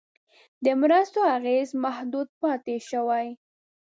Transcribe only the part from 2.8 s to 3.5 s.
شوی.